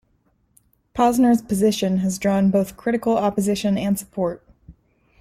[0.95, 4.43] Posner's position has drawn both critical opposition and support.